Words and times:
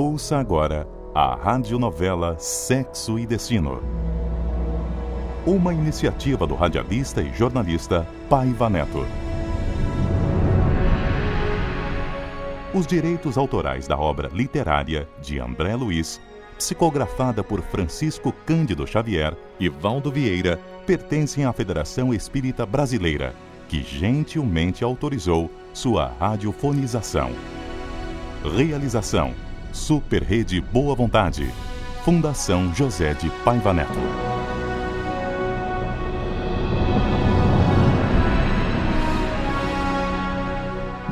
Ouça 0.00 0.38
agora 0.38 0.86
a 1.12 1.34
radionovela 1.34 2.36
Sexo 2.38 3.18
e 3.18 3.26
Destino. 3.26 3.82
Uma 5.44 5.74
iniciativa 5.74 6.46
do 6.46 6.54
radialista 6.54 7.20
e 7.20 7.34
jornalista 7.34 8.06
Paiva 8.30 8.70
Neto. 8.70 9.04
Os 12.72 12.86
direitos 12.86 13.36
autorais 13.36 13.88
da 13.88 13.98
obra 13.98 14.30
literária 14.32 15.08
de 15.20 15.40
André 15.40 15.74
Luiz, 15.74 16.20
psicografada 16.56 17.42
por 17.42 17.60
Francisco 17.60 18.32
Cândido 18.46 18.86
Xavier 18.86 19.36
e 19.58 19.68
Valdo 19.68 20.12
Vieira, 20.12 20.60
pertencem 20.86 21.44
à 21.44 21.52
Federação 21.52 22.14
Espírita 22.14 22.64
Brasileira, 22.64 23.34
que 23.68 23.82
gentilmente 23.82 24.84
autorizou 24.84 25.50
sua 25.74 26.12
radiofonização. 26.20 27.32
Realização: 28.56 29.34
Super 29.72 30.22
Rede 30.22 30.60
Boa 30.60 30.94
Vontade. 30.94 31.50
Fundação 32.04 32.74
José 32.74 33.12
de 33.14 33.28
Paiva 33.44 33.72
Neto. 33.72 33.98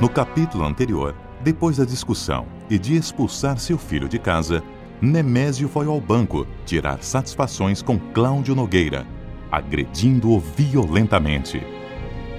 No 0.00 0.08
capítulo 0.08 0.64
anterior, 0.64 1.14
depois 1.42 1.76
da 1.76 1.84
discussão 1.84 2.46
e 2.68 2.78
de 2.78 2.96
expulsar 2.96 3.58
seu 3.58 3.76
filho 3.78 4.08
de 4.08 4.18
casa, 4.18 4.62
Nemésio 5.00 5.68
foi 5.68 5.86
ao 5.86 6.00
banco 6.00 6.46
tirar 6.64 7.02
satisfações 7.02 7.82
com 7.82 7.98
Cláudio 7.98 8.54
Nogueira, 8.54 9.06
agredindo-o 9.50 10.38
violentamente. 10.40 11.62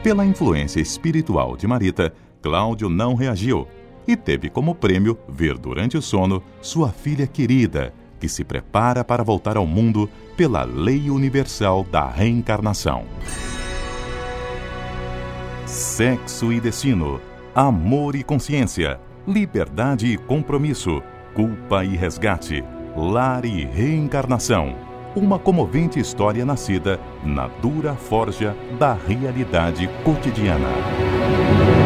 Pela 0.04 0.26
influência 0.26 0.80
espiritual 0.80 1.56
de 1.56 1.68
Marita, 1.68 2.14
Cláudio 2.42 2.90
não 2.90 3.14
reagiu 3.14 3.68
e 4.08 4.16
teve 4.16 4.50
como 4.50 4.74
prêmio 4.74 5.18
ver 5.28 5.58
durante 5.58 5.98
o 5.98 6.02
sono 6.02 6.42
sua 6.62 6.90
filha 6.90 7.28
querida, 7.28 7.94
que 8.20 8.30
se 8.30 8.44
prepara 8.44 9.04
para 9.04 9.24
voltar 9.24 9.58
ao 9.58 9.68
mundo 9.68 10.10
pela 10.36 10.64
lei 10.64 11.10
universal 11.10 11.84
da 11.84 12.10
reencarnação. 12.10 13.06
Sexo 15.66 16.54
e 16.54 16.62
destino, 16.62 17.20
amor 17.54 18.16
e 18.16 18.24
consciência, 18.24 19.00
liberdade 19.28 20.08
e 20.08 20.18
compromisso, 20.18 21.04
culpa 21.34 21.84
e 21.84 21.96
resgate, 21.96 22.64
lar 22.96 23.44
e 23.44 23.66
reencarnação. 23.66 24.76
Uma 25.16 25.38
comovente 25.38 26.00
história 26.00 26.46
nascida 26.46 27.00
na 27.24 27.48
dura 27.48 27.96
forja 27.96 28.56
da 28.80 28.94
realidade 28.94 29.90
cotidiana. 30.04 31.77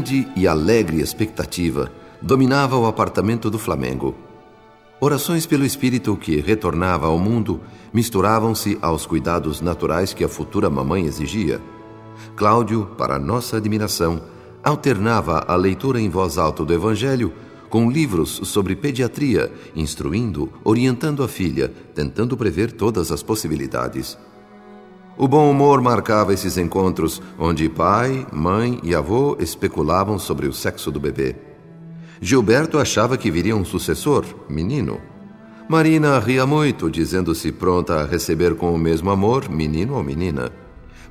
Grande 0.00 0.26
e 0.34 0.48
alegre 0.48 1.02
expectativa 1.02 1.92
dominava 2.22 2.74
o 2.74 2.86
apartamento 2.86 3.50
do 3.50 3.58
Flamengo. 3.58 4.14
Orações 4.98 5.44
pelo 5.44 5.62
espírito 5.62 6.16
que 6.16 6.40
retornava 6.40 7.06
ao 7.06 7.18
mundo 7.18 7.60
misturavam-se 7.92 8.78
aos 8.80 9.04
cuidados 9.04 9.60
naturais 9.60 10.14
que 10.14 10.24
a 10.24 10.28
futura 10.28 10.70
mamãe 10.70 11.04
exigia. 11.04 11.60
Cláudio, 12.34 12.86
para 12.96 13.18
nossa 13.18 13.58
admiração, 13.58 14.22
alternava 14.64 15.44
a 15.46 15.54
leitura 15.54 16.00
em 16.00 16.08
voz 16.08 16.38
alta 16.38 16.64
do 16.64 16.72
Evangelho 16.72 17.30
com 17.68 17.90
livros 17.90 18.40
sobre 18.44 18.74
pediatria, 18.74 19.52
instruindo, 19.76 20.50
orientando 20.64 21.22
a 21.22 21.28
filha, 21.28 21.70
tentando 21.94 22.38
prever 22.38 22.72
todas 22.72 23.12
as 23.12 23.22
possibilidades. 23.22 24.16
O 25.20 25.28
bom 25.28 25.50
humor 25.50 25.82
marcava 25.82 26.32
esses 26.32 26.56
encontros, 26.56 27.20
onde 27.38 27.68
pai, 27.68 28.26
mãe 28.32 28.80
e 28.82 28.94
avô 28.94 29.36
especulavam 29.38 30.18
sobre 30.18 30.48
o 30.48 30.52
sexo 30.54 30.90
do 30.90 30.98
bebê. 30.98 31.36
Gilberto 32.22 32.78
achava 32.78 33.18
que 33.18 33.30
viria 33.30 33.54
um 33.54 33.62
sucessor, 33.62 34.24
menino. 34.48 34.98
Marina 35.68 36.18
ria 36.18 36.46
muito, 36.46 36.90
dizendo-se 36.90 37.52
pronta 37.52 37.96
a 37.96 38.06
receber 38.06 38.54
com 38.54 38.72
o 38.74 38.78
mesmo 38.78 39.10
amor, 39.10 39.50
menino 39.50 39.92
ou 39.92 40.02
menina. 40.02 40.50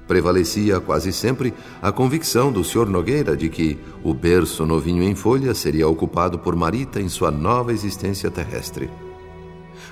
Prevalecia 0.07 0.79
quase 0.79 1.13
sempre 1.13 1.53
a 1.79 1.91
convicção 1.91 2.51
do 2.51 2.63
Sr. 2.63 2.87
Nogueira 2.87 3.37
de 3.37 3.47
que 3.47 3.77
o 4.03 4.11
berço 4.11 4.65
novinho 4.65 5.03
em 5.03 5.13
folha 5.13 5.53
seria 5.53 5.87
ocupado 5.87 6.39
por 6.39 6.55
Marita 6.55 6.99
em 6.99 7.09
sua 7.09 7.29
nova 7.29 7.71
existência 7.71 8.31
terrestre. 8.31 8.89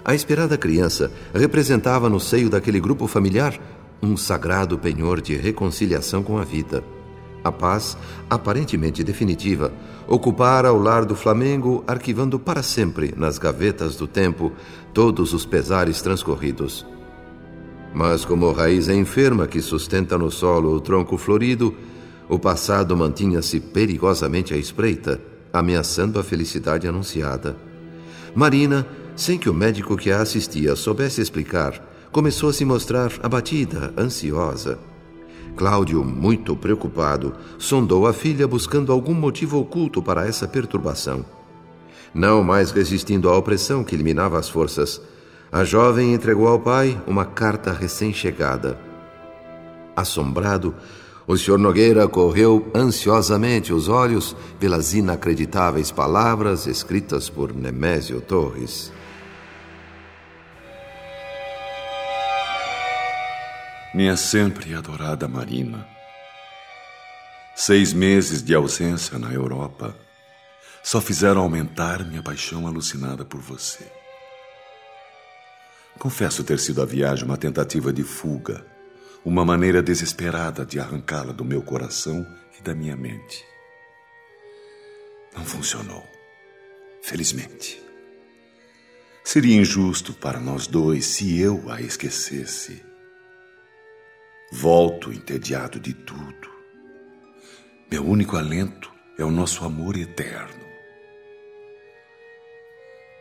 A 0.04 0.16
esperada 0.16 0.58
criança 0.58 1.12
representava 1.36 2.10
no 2.10 2.20
seio 2.20 2.50
daquele 2.50 2.80
grupo 2.80 3.06
familiar 3.08 3.60
um 4.02 4.16
sagrado 4.16 4.78
penhor 4.78 5.22
de 5.22 5.36
reconciliação 5.36 6.24
com 6.24 6.38
a 6.38 6.44
vida. 6.44 6.84
A 7.44 7.52
paz, 7.52 7.98
aparentemente 8.30 9.04
definitiva, 9.04 9.72
ocupara 10.08 10.74
o 10.74 10.82
lar 10.82 11.06
do 11.06 11.16
Flamengo, 11.16 11.84
arquivando 11.88 12.40
para 12.40 12.62
sempre 12.62 13.14
nas 13.16 13.38
gavetas 13.38 13.96
do 13.96 14.08
tempo 14.08 14.52
todos 14.94 15.34
os 15.34 15.46
pesares 15.46 16.02
transcorridos. 16.02 16.86
Mas, 17.94 18.26
como 18.26 18.52
raiz 18.52 18.90
enferma 18.90 19.48
que 19.48 19.62
sustenta 19.62 20.18
no 20.18 20.30
solo 20.30 20.74
o 20.74 20.82
tronco 20.82 21.18
florido, 21.18 21.74
o 22.30 22.38
passado 22.38 22.96
mantinha-se 22.98 23.60
perigosamente 23.60 24.54
à 24.54 24.58
espreita, 24.58 25.20
ameaçando 25.54 26.20
a 26.20 26.24
felicidade 26.24 26.88
anunciada. 26.88 27.56
Marina, 28.36 28.86
sem 29.16 29.38
que 29.38 29.50
o 29.50 29.54
médico 29.54 29.96
que 29.96 30.12
a 30.12 30.22
assistia 30.22 30.76
soubesse 30.76 31.22
explicar, 31.22 31.82
começou 32.12 32.50
a 32.50 32.54
se 32.54 32.66
mostrar 32.66 33.12
abatida, 33.22 33.94
ansiosa. 33.98 34.80
Cláudio, 35.56 36.04
muito 36.04 36.56
preocupado, 36.56 37.34
sondou 37.58 38.06
a 38.06 38.14
filha 38.14 38.48
buscando 38.48 38.92
algum 38.92 39.14
motivo 39.14 39.60
oculto 39.60 40.02
para 40.02 40.28
essa 40.28 40.48
perturbação. 40.48 41.26
Não 42.14 42.44
mais 42.44 42.72
resistindo 42.72 43.30
à 43.30 43.38
opressão 43.38 43.84
que 43.84 43.96
eliminava 43.96 44.38
as 44.38 44.48
forças, 44.50 45.02
a 45.52 45.64
jovem 45.64 46.14
entregou 46.14 46.48
ao 46.48 46.60
pai 46.60 47.00
uma 47.08 47.26
carta 47.26 47.72
recém-chegada. 47.72 48.78
Assombrado, 49.96 50.76
o 51.26 51.36
Sr. 51.36 51.58
Nogueira 51.58 52.08
correu 52.08 52.68
ansiosamente 52.74 53.74
os 53.74 53.90
olhos 53.90 54.36
pelas 54.60 54.94
inacreditáveis 54.94 55.92
palavras 55.92 56.68
escritas 56.68 57.30
por 57.30 57.54
Nemésio 57.54 58.22
Torres. 58.22 58.94
Minha 63.94 64.18
sempre 64.18 64.74
adorada 64.76 65.28
Marina. 65.28 65.88
Seis 67.56 67.94
meses 67.94 68.44
de 68.44 68.54
ausência 68.54 69.18
na 69.18 69.32
Europa 69.32 69.96
só 70.84 71.02
fizeram 71.02 71.42
aumentar 71.42 72.06
minha 72.06 72.22
paixão 72.22 72.68
alucinada 72.68 73.26
por 73.26 73.40
você. 73.42 73.90
Confesso 75.98 76.44
ter 76.44 76.60
sido 76.60 76.82
a 76.82 76.86
viagem 76.86 77.26
uma 77.26 77.38
tentativa 77.38 77.92
de 77.92 78.04
fuga, 78.04 78.66
uma 79.26 79.44
maneira 79.44 79.82
desesperada 79.82 80.66
de 80.66 80.80
arrancá-la 80.80 81.32
do 81.32 81.44
meu 81.44 81.62
coração 81.62 82.26
e 82.60 82.62
da 82.62 82.76
minha 82.76 82.96
mente. 82.96 83.44
Não 85.36 85.44
funcionou, 85.44 86.08
felizmente. 87.02 87.82
Seria 89.24 89.56
injusto 89.56 90.14
para 90.14 90.40
nós 90.40 90.68
dois 90.68 91.06
se 91.06 91.40
eu 91.40 91.70
a 91.70 91.82
esquecesse 91.82 92.87
Volto 94.52 95.12
entediado 95.12 95.78
de 95.78 95.94
tudo. 95.94 96.50
Meu 97.92 98.06
único 98.06 98.38
alento 98.38 98.90
é 99.20 99.26
o 99.26 99.30
nosso 99.30 99.66
amor 99.66 99.98
eterno. 99.98 100.66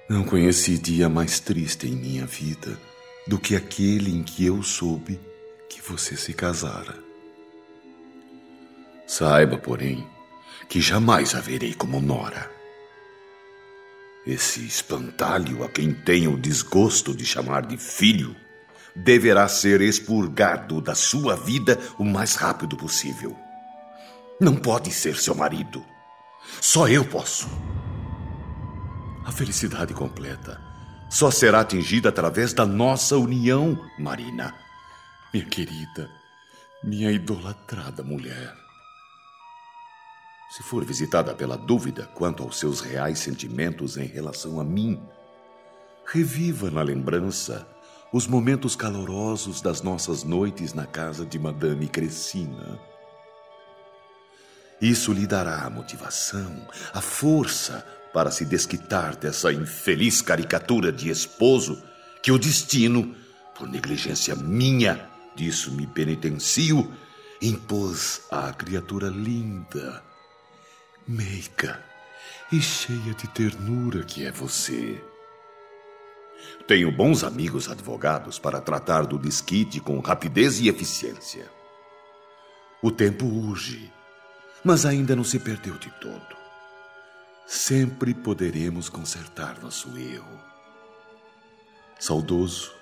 Não 0.08 0.22
conheci 0.22 0.78
dia 0.78 1.08
mais 1.08 1.40
triste 1.40 1.88
em 1.88 1.96
minha 1.96 2.24
vida 2.24 2.78
do 3.26 3.40
que 3.40 3.56
aquele 3.56 4.12
em 4.12 4.22
que 4.22 4.46
eu 4.46 4.62
soube 4.62 5.18
que 5.68 5.82
você 5.82 6.16
se 6.16 6.32
casara. 6.32 6.96
Saiba, 9.04 9.58
porém, 9.58 10.06
que 10.68 10.80
jamais 10.80 11.34
a 11.34 11.40
verei 11.40 11.74
como 11.74 12.00
Nora. 12.00 12.48
Esse 14.24 14.64
espantalho 14.64 15.64
a 15.64 15.68
quem 15.68 15.92
tenho 15.92 16.34
o 16.34 16.40
desgosto 16.40 17.12
de 17.12 17.26
chamar 17.26 17.66
de 17.66 17.76
filho 17.76 18.36
deverá 18.96 19.46
ser 19.46 19.82
expurgado 19.82 20.80
da 20.80 20.94
sua 20.94 21.36
vida 21.36 21.78
o 21.98 22.04
mais 22.04 22.34
rápido 22.34 22.76
possível. 22.76 23.36
Não 24.40 24.56
pode 24.56 24.90
ser 24.90 25.16
seu 25.16 25.34
marido. 25.34 25.84
Só 26.60 26.88
eu 26.88 27.04
posso. 27.04 27.48
A 29.24 29.30
felicidade 29.30 29.92
completa 29.92 30.60
só 31.10 31.30
será 31.30 31.60
atingida 31.60 32.08
através 32.08 32.52
da 32.52 32.64
nossa 32.64 33.16
união, 33.16 33.78
Marina. 33.98 34.54
Minha 35.32 35.44
querida, 35.44 36.10
minha 36.82 37.10
idolatrada 37.12 38.02
mulher. 38.02 38.54
Se 40.50 40.62
for 40.62 40.84
visitada 40.84 41.34
pela 41.34 41.56
dúvida 41.56 42.06
quanto 42.14 42.42
aos 42.42 42.58
seus 42.58 42.80
reais 42.80 43.18
sentimentos 43.18 43.96
em 43.96 44.06
relação 44.06 44.58
a 44.60 44.64
mim, 44.64 45.00
reviva 46.06 46.70
na 46.70 46.82
lembrança 46.82 47.66
os 48.12 48.26
momentos 48.26 48.76
calorosos 48.76 49.60
das 49.60 49.82
nossas 49.82 50.22
noites 50.22 50.72
na 50.72 50.86
casa 50.86 51.26
de 51.26 51.38
Madame 51.38 51.88
Cressina. 51.88 52.78
Isso 54.80 55.12
lhe 55.12 55.26
dará 55.26 55.62
a 55.62 55.70
motivação, 55.70 56.66
a 56.92 57.00
força 57.00 57.86
para 58.12 58.30
se 58.30 58.44
desquitar 58.44 59.16
dessa 59.16 59.52
infeliz 59.52 60.22
caricatura 60.22 60.92
de 60.92 61.10
esposo 61.10 61.82
que 62.22 62.30
o 62.30 62.38
destino, 62.38 63.14
por 63.54 63.68
negligência 63.68 64.34
minha, 64.34 65.08
disso 65.34 65.72
me 65.72 65.86
penitencio, 65.86 66.92
impôs 67.40 68.22
à 68.30 68.52
criatura 68.52 69.08
linda, 69.08 70.02
meiga 71.06 71.82
e 72.50 72.60
cheia 72.60 73.14
de 73.14 73.26
ternura 73.28 74.02
que 74.04 74.24
é 74.24 74.30
você. 74.30 75.02
Tenho 76.66 76.90
bons 76.90 77.22
amigos 77.22 77.70
advogados 77.70 78.38
para 78.38 78.60
tratar 78.60 79.06
do 79.06 79.18
desquite 79.18 79.80
com 79.80 80.00
rapidez 80.00 80.58
e 80.58 80.68
eficiência. 80.68 81.48
O 82.82 82.90
tempo 82.90 83.24
urge, 83.24 83.92
mas 84.64 84.84
ainda 84.84 85.14
não 85.14 85.22
se 85.22 85.38
perdeu 85.38 85.78
de 85.78 85.90
todo. 86.00 86.36
Sempre 87.46 88.12
poderemos 88.12 88.88
consertar 88.88 89.60
nosso 89.62 89.96
erro. 89.96 90.40
Saudoso, 92.00 92.72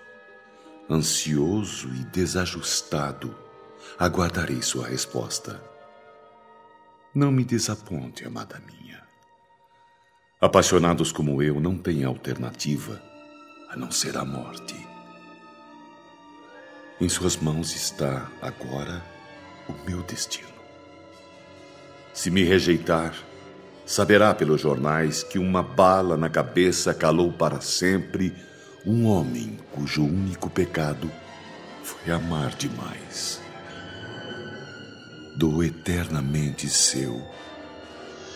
ansioso 0.91 1.89
e 1.89 2.05
desajustado, 2.05 3.37
aguardarei 3.99 4.63
sua 4.63 4.89
resposta. 4.89 5.63
Não 7.15 7.31
me 7.31 7.45
desaponte, 7.45 8.25
amada 8.25 8.61
minha. 8.67 9.07
Apaixonados 10.41 11.13
como 11.13 11.43
eu 11.43 11.61
não 11.61 11.77
têm 11.77 12.03
alternativa 12.03 13.01
a 13.75 13.77
não 13.77 13.91
ser 13.91 14.17
a 14.17 14.25
morte. 14.25 14.77
Em 17.01 17.09
suas 17.09 17.37
mãos 17.37 17.75
está 17.75 18.31
agora 18.41 19.03
o 19.69 19.73
meu 19.85 20.01
destino. 20.03 20.55
Se 22.13 22.31
me 22.31 22.45
rejeitar, 22.45 23.13
saberá 23.85 24.33
pelos 24.33 24.61
jornais 24.61 25.25
que 25.25 25.41
uma 25.41 25.61
bala 25.61 26.17
na 26.17 26.31
cabeça 26.31 26.95
calou 26.95 27.33
para 27.33 27.61
sempre 27.61 28.33
um 28.87 29.07
homem 29.07 29.59
cujo 29.73 30.05
único 30.05 30.49
pecado 30.49 31.11
foi 31.83 32.13
amar 32.13 32.55
demais. 32.55 33.41
Do 35.37 35.65
eternamente 35.65 36.69
seu 36.69 37.21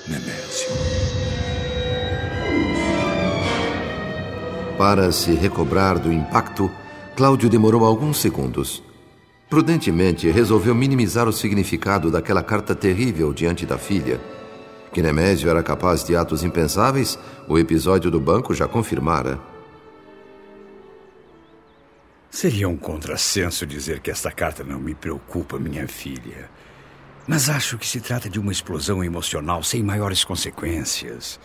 Nemésio. 0.09 0.69
Para 4.79 5.11
se 5.11 5.33
recobrar 5.33 5.99
do 5.99 6.13
impacto, 6.13 6.71
Cláudio 7.17 7.51
demorou 7.51 7.85
alguns 7.85 8.21
segundos. 8.21 8.81
Prudentemente, 9.51 10.31
resolveu 10.31 10.73
minimizar 10.73 11.27
o 11.27 11.33
significado 11.33 12.13
daquela 12.13 12.45
carta 12.45 12.77
terrível 12.77 13.33
diante 13.33 13.67
da 13.67 13.77
filha. 13.77 14.21
Que 14.93 15.03
Nemésio 15.03 15.51
era 15.51 15.65
capaz 15.65 16.05
de 16.05 16.15
atos 16.15 16.45
impensáveis, 16.45 17.19
o 17.49 17.59
episódio 17.59 18.09
do 18.09 18.21
banco 18.21 18.55
já 18.55 18.69
confirmara. 18.69 19.41
Seria 22.31 22.69
um 22.69 22.77
contrassenso 22.77 23.67
dizer 23.67 23.99
que 23.99 24.13
esta 24.13 24.31
carta 24.31 24.63
não 24.63 24.79
me 24.79 24.95
preocupa, 24.95 25.59
minha 25.59 25.89
filha. 25.89 26.49
Mas 27.27 27.49
acho 27.49 27.79
que 27.79 27.87
se 27.87 28.01
trata 28.01 28.31
de 28.31 28.39
uma 28.39 28.53
explosão 28.53 29.03
emocional 29.03 29.61
sem 29.65 29.83
maiores 29.83 30.23
consequências. 30.23 31.41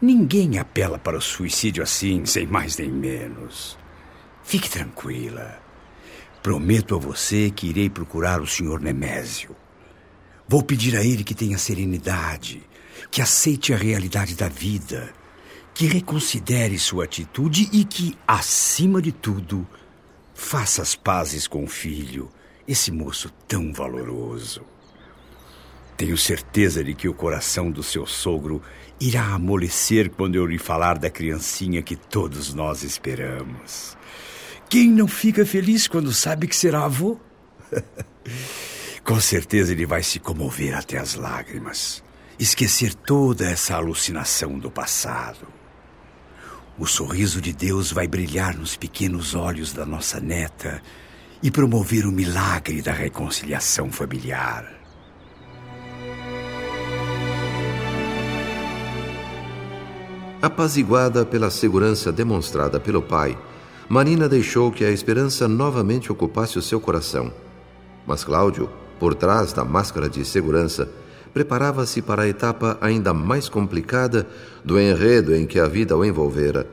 Ninguém 0.00 0.58
apela 0.58 0.98
para 0.98 1.16
o 1.16 1.22
suicídio 1.22 1.82
assim, 1.82 2.26
sem 2.26 2.46
mais 2.46 2.76
nem 2.76 2.90
menos. 2.90 3.78
Fique 4.42 4.68
tranquila. 4.68 5.62
Prometo 6.42 6.94
a 6.94 6.98
você 6.98 7.50
que 7.50 7.68
irei 7.68 7.88
procurar 7.88 8.40
o 8.40 8.46
Sr. 8.46 8.80
Nemésio. 8.80 9.56
Vou 10.46 10.62
pedir 10.62 10.94
a 10.96 11.02
ele 11.02 11.24
que 11.24 11.34
tenha 11.34 11.56
serenidade, 11.56 12.62
que 13.10 13.22
aceite 13.22 13.72
a 13.72 13.76
realidade 13.76 14.34
da 14.34 14.48
vida, 14.48 15.10
que 15.72 15.86
reconsidere 15.86 16.78
sua 16.78 17.04
atitude 17.04 17.70
e 17.72 17.84
que, 17.84 18.18
acima 18.28 19.00
de 19.00 19.10
tudo, 19.10 19.66
faça 20.34 20.82
as 20.82 20.94
pazes 20.94 21.46
com 21.46 21.64
o 21.64 21.68
filho, 21.68 22.28
esse 22.68 22.92
moço 22.92 23.30
tão 23.48 23.72
valoroso. 23.72 24.73
Tenho 25.96 26.18
certeza 26.18 26.82
de 26.82 26.94
que 26.94 27.08
o 27.08 27.14
coração 27.14 27.70
do 27.70 27.82
seu 27.82 28.06
sogro 28.06 28.60
irá 29.00 29.34
amolecer 29.34 30.10
quando 30.10 30.34
eu 30.34 30.46
lhe 30.46 30.58
falar 30.58 30.98
da 30.98 31.08
criancinha 31.08 31.82
que 31.82 31.94
todos 31.94 32.52
nós 32.52 32.82
esperamos. 32.82 33.96
Quem 34.68 34.90
não 34.90 35.06
fica 35.06 35.46
feliz 35.46 35.86
quando 35.86 36.12
sabe 36.12 36.48
que 36.48 36.56
será 36.56 36.84
avô? 36.84 37.18
Com 39.04 39.20
certeza 39.20 39.72
ele 39.72 39.86
vai 39.86 40.02
se 40.02 40.18
comover 40.18 40.74
até 40.74 40.98
as 40.98 41.14
lágrimas, 41.14 42.02
esquecer 42.38 42.94
toda 42.94 43.48
essa 43.48 43.76
alucinação 43.76 44.58
do 44.58 44.70
passado. 44.70 45.46
O 46.76 46.86
sorriso 46.86 47.40
de 47.40 47.52
Deus 47.52 47.92
vai 47.92 48.08
brilhar 48.08 48.56
nos 48.56 48.76
pequenos 48.76 49.34
olhos 49.34 49.72
da 49.72 49.86
nossa 49.86 50.18
neta 50.18 50.82
e 51.40 51.50
promover 51.50 52.06
o 52.06 52.10
milagre 52.10 52.82
da 52.82 52.92
reconciliação 52.92 53.92
familiar. 53.92 54.83
Apaziguada 60.44 61.24
pela 61.24 61.48
segurança 61.48 62.12
demonstrada 62.12 62.78
pelo 62.78 63.00
pai, 63.00 63.34
Marina 63.88 64.28
deixou 64.28 64.70
que 64.70 64.84
a 64.84 64.90
esperança 64.90 65.48
novamente 65.48 66.12
ocupasse 66.12 66.58
o 66.58 66.62
seu 66.62 66.78
coração. 66.78 67.32
Mas 68.06 68.24
Cláudio, 68.24 68.68
por 69.00 69.14
trás 69.14 69.54
da 69.54 69.64
máscara 69.64 70.06
de 70.06 70.22
segurança, 70.22 70.86
preparava-se 71.32 72.02
para 72.02 72.24
a 72.24 72.28
etapa 72.28 72.76
ainda 72.82 73.14
mais 73.14 73.48
complicada 73.48 74.26
do 74.62 74.78
enredo 74.78 75.34
em 75.34 75.46
que 75.46 75.58
a 75.58 75.66
vida 75.66 75.96
o 75.96 76.04
envolvera. 76.04 76.68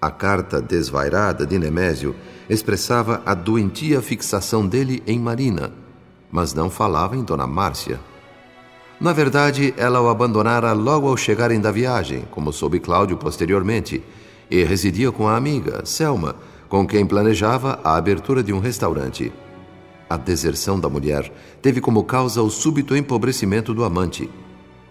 A 0.00 0.10
carta 0.10 0.58
desvairada 0.58 1.44
de 1.44 1.58
Nemésio 1.58 2.16
expressava 2.48 3.20
a 3.26 3.34
doentia 3.34 4.00
fixação 4.00 4.66
dele 4.66 5.02
em 5.06 5.18
Marina, 5.18 5.70
mas 6.32 6.54
não 6.54 6.70
falava 6.70 7.14
em 7.14 7.22
Dona 7.22 7.46
Márcia. 7.46 8.00
Na 9.00 9.12
verdade, 9.12 9.72
ela 9.76 10.00
o 10.00 10.08
abandonara 10.08 10.72
logo 10.72 11.06
ao 11.06 11.16
chegarem 11.16 11.60
da 11.60 11.70
viagem, 11.70 12.24
como 12.32 12.52
soube 12.52 12.80
Cláudio 12.80 13.16
posteriormente, 13.16 14.02
e 14.50 14.64
residia 14.64 15.12
com 15.12 15.28
a 15.28 15.36
amiga, 15.36 15.86
Selma, 15.86 16.34
com 16.68 16.84
quem 16.84 17.06
planejava 17.06 17.78
a 17.84 17.96
abertura 17.96 18.42
de 18.42 18.52
um 18.52 18.58
restaurante. 18.58 19.32
A 20.10 20.16
deserção 20.16 20.80
da 20.80 20.88
mulher 20.88 21.30
teve 21.62 21.80
como 21.80 22.02
causa 22.02 22.42
o 22.42 22.50
súbito 22.50 22.96
empobrecimento 22.96 23.72
do 23.72 23.84
amante. 23.84 24.28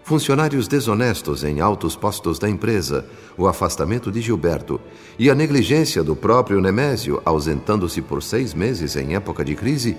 Funcionários 0.03 0.69
desonestos 0.69 1.43
em 1.43 1.59
altos 1.59 1.97
postos 1.97 2.39
da 2.39 2.47
empresa, 2.47 3.05
o 3.37 3.45
afastamento 3.45 4.09
de 4.09 4.21
Gilberto 4.21 4.79
e 5.19 5.29
a 5.29 5.35
negligência 5.35 6.01
do 6.01 6.15
próprio 6.15 6.61
Nemésio, 6.61 7.21
ausentando-se 7.25 8.01
por 8.01 8.23
seis 8.23 8.53
meses 8.53 8.95
em 8.95 9.15
época 9.15 9.43
de 9.43 9.53
crise, 9.53 9.97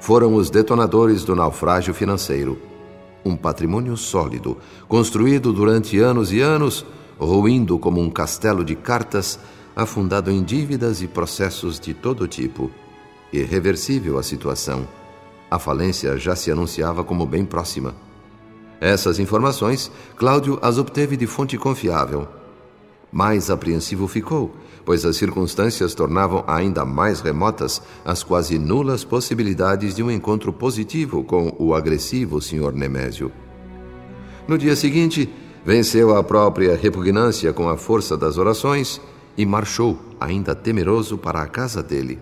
foram 0.00 0.34
os 0.34 0.48
detonadores 0.48 1.24
do 1.24 1.36
naufrágio 1.36 1.92
financeiro 1.92 2.69
um 3.24 3.36
patrimônio 3.36 3.96
sólido, 3.96 4.56
construído 4.88 5.52
durante 5.52 5.98
anos 5.98 6.32
e 6.32 6.40
anos, 6.40 6.84
ruindo 7.18 7.78
como 7.78 8.00
um 8.00 8.10
castelo 8.10 8.64
de 8.64 8.74
cartas, 8.74 9.38
afundado 9.74 10.30
em 10.30 10.42
dívidas 10.42 11.02
e 11.02 11.06
processos 11.06 11.78
de 11.78 11.94
todo 11.94 12.26
tipo. 12.26 12.70
Irreversível 13.32 14.18
a 14.18 14.22
situação. 14.22 14.86
A 15.50 15.58
falência 15.58 16.16
já 16.16 16.34
se 16.34 16.50
anunciava 16.50 17.04
como 17.04 17.26
bem 17.26 17.44
próxima. 17.44 17.94
Essas 18.80 19.18
informações 19.18 19.90
Cláudio 20.16 20.58
as 20.62 20.78
obteve 20.78 21.16
de 21.16 21.26
fonte 21.26 21.58
confiável. 21.58 22.39
Mais 23.12 23.50
apreensivo 23.50 24.06
ficou, 24.06 24.54
pois 24.84 25.04
as 25.04 25.16
circunstâncias 25.16 25.94
tornavam 25.94 26.44
ainda 26.46 26.84
mais 26.84 27.20
remotas 27.20 27.82
as 28.04 28.22
quase 28.22 28.58
nulas 28.58 29.04
possibilidades 29.04 29.94
de 29.94 30.02
um 30.02 30.10
encontro 30.10 30.52
positivo 30.52 31.24
com 31.24 31.54
o 31.58 31.74
agressivo 31.74 32.40
Sr. 32.40 32.72
Nemésio. 32.72 33.32
No 34.46 34.56
dia 34.56 34.74
seguinte, 34.74 35.28
venceu 35.64 36.16
a 36.16 36.22
própria 36.22 36.76
repugnância 36.76 37.52
com 37.52 37.68
a 37.68 37.76
força 37.76 38.16
das 38.16 38.38
orações 38.38 39.00
e 39.36 39.44
marchou, 39.44 39.98
ainda 40.18 40.54
temeroso, 40.54 41.18
para 41.18 41.42
a 41.42 41.46
casa 41.46 41.82
dele. 41.82 42.18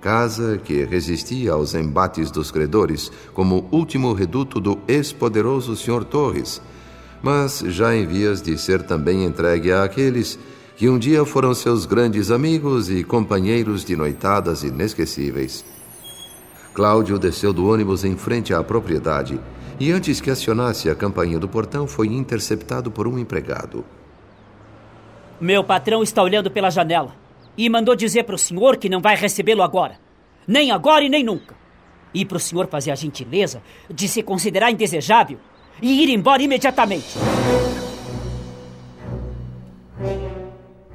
Casa 0.00 0.58
que 0.58 0.84
resistia 0.84 1.52
aos 1.52 1.74
embates 1.74 2.30
dos 2.30 2.50
credores 2.50 3.10
como 3.32 3.68
último 3.72 4.12
reduto 4.12 4.60
do 4.60 4.78
ex-poderoso 4.86 5.74
Sr. 5.74 6.04
Torres, 6.04 6.60
mas 7.22 7.60
já 7.66 7.94
em 7.94 8.06
vias 8.06 8.40
de 8.42 8.56
ser 8.58 8.82
também 8.82 9.24
entregue 9.24 9.72
àqueles 9.72 10.38
que 10.76 10.88
um 10.88 10.98
dia 10.98 11.24
foram 11.24 11.54
seus 11.54 11.86
grandes 11.86 12.30
amigos 12.30 12.90
e 12.90 13.02
companheiros 13.02 13.84
de 13.84 13.96
noitadas 13.96 14.62
inesquecíveis. 14.62 15.64
Cláudio 16.74 17.18
desceu 17.18 17.52
do 17.52 17.66
ônibus 17.66 18.04
em 18.04 18.16
frente 18.16 18.52
à 18.52 18.62
propriedade 18.62 19.40
e, 19.80 19.90
antes 19.90 20.20
que 20.20 20.30
acionasse 20.30 20.90
a 20.90 20.94
campainha 20.94 21.38
do 21.38 21.48
portão, 21.48 21.86
foi 21.86 22.08
interceptado 22.08 22.90
por 22.90 23.08
um 23.08 23.18
empregado. 23.18 23.84
Meu 25.40 25.64
patrão 25.64 26.02
está 26.02 26.22
olhando 26.22 26.50
pela 26.50 26.70
janela 26.70 27.14
e 27.56 27.68
mandou 27.70 27.96
dizer 27.96 28.24
para 28.24 28.34
o 28.34 28.38
senhor 28.38 28.76
que 28.76 28.90
não 28.90 29.00
vai 29.00 29.16
recebê-lo 29.16 29.62
agora. 29.62 29.98
Nem 30.46 30.70
agora 30.70 31.04
e 31.04 31.08
nem 31.08 31.24
nunca. 31.24 31.54
E 32.12 32.24
para 32.24 32.36
o 32.36 32.40
senhor 32.40 32.66
fazer 32.68 32.90
a 32.90 32.94
gentileza 32.94 33.62
de 33.90 34.08
se 34.08 34.22
considerar 34.22 34.70
indesejável 34.70 35.38
e 35.80 36.02
ir 36.02 36.08
embora 36.10 36.42
imediatamente. 36.42 37.18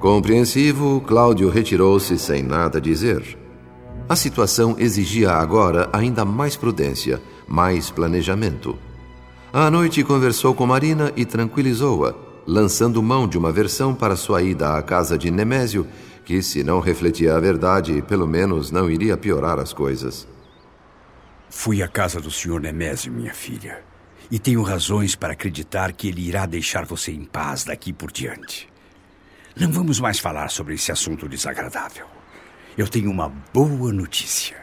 Compreensivo, 0.01 0.99
Cláudio 1.01 1.47
retirou-se 1.49 2.17
sem 2.17 2.41
nada 2.41 2.81
dizer. 2.81 3.37
A 4.09 4.15
situação 4.15 4.75
exigia 4.79 5.31
agora 5.31 5.87
ainda 5.93 6.25
mais 6.25 6.55
prudência, 6.55 7.21
mais 7.47 7.91
planejamento. 7.91 8.77
À 9.53 9.69
noite 9.69 10.03
conversou 10.03 10.55
com 10.55 10.65
Marina 10.65 11.13
e 11.15 11.23
tranquilizou-a, 11.23 12.15
lançando 12.47 13.03
mão 13.03 13.27
de 13.27 13.37
uma 13.37 13.51
versão 13.51 13.93
para 13.93 14.15
sua 14.15 14.41
ida 14.41 14.75
à 14.75 14.81
casa 14.81 15.17
de 15.17 15.29
Nemésio, 15.29 15.85
que, 16.25 16.41
se 16.41 16.63
não 16.63 16.79
refletia 16.79 17.35
a 17.35 17.39
verdade, 17.39 18.01
pelo 18.01 18.27
menos 18.27 18.71
não 18.71 18.89
iria 18.89 19.15
piorar 19.15 19.59
as 19.59 19.71
coisas. 19.71 20.27
Fui 21.47 21.83
à 21.83 21.87
casa 21.87 22.19
do 22.19 22.31
Sr. 22.31 22.59
Nemésio, 22.59 23.11
minha 23.11 23.33
filha 23.33 23.90
e 24.31 24.39
tenho 24.39 24.63
razões 24.63 25.13
para 25.13 25.33
acreditar 25.33 25.91
que 25.91 26.07
ele 26.07 26.25
irá 26.25 26.45
deixar 26.45 26.85
você 26.85 27.11
em 27.11 27.25
paz 27.25 27.65
daqui 27.65 27.91
por 27.91 28.11
diante. 28.11 28.69
Não 29.55 29.69
vamos 29.69 29.99
mais 29.99 30.19
falar 30.19 30.49
sobre 30.49 30.75
esse 30.75 30.89
assunto 30.89 31.27
desagradável. 31.27 32.07
Eu 32.77 32.87
tenho 32.87 33.11
uma 33.11 33.27
boa 33.53 33.91
notícia. 33.91 34.55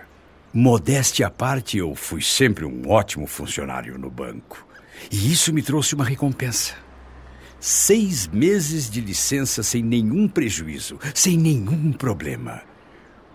Modéstia 0.54 1.26
à 1.26 1.30
parte, 1.30 1.76
eu 1.76 1.94
fui 1.94 2.22
sempre 2.22 2.64
um 2.64 2.88
ótimo 2.88 3.26
funcionário 3.26 3.98
no 3.98 4.10
banco. 4.10 4.66
E 5.10 5.30
isso 5.30 5.52
me 5.52 5.62
trouxe 5.62 5.94
uma 5.94 6.04
recompensa. 6.06 6.75
Seis 7.60 8.26
meses 8.26 8.88
de 8.88 9.02
licença 9.02 9.62
sem 9.62 9.82
nenhum 9.82 10.26
prejuízo, 10.26 10.98
sem 11.14 11.37
nenhum 11.37 11.92
problema. 11.92 12.62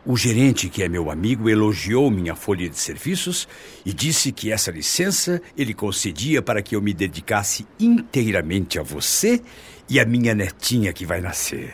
O 0.05 0.17
gerente, 0.17 0.67
que 0.67 0.83
é 0.83 0.89
meu 0.89 1.10
amigo, 1.10 1.50
elogiou 1.50 2.12
minha 2.12 2.36
folha 2.36 2.69
de 2.69 2.77
serviços 2.77 3.48
e 3.86 3.93
disse 3.93 4.33
que 4.33 4.51
essa 4.51 4.69
licença 4.69 5.41
ele 5.57 5.74
concedia 5.74 6.41
para 6.41 6.62
que 6.62 6.75
eu 6.75 6.81
me 6.81 6.93
dedicasse 6.93 7.65
inteiramente 7.79 8.77
a 8.77 8.83
você 8.83 9.41
e 9.89 10.01
a 10.01 10.05
minha 10.05 10.36
netinha 10.36 10.91
que 10.91 11.05
vai 11.05 11.22
nascer. 11.22 11.74